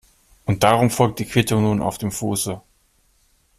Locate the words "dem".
1.99-2.11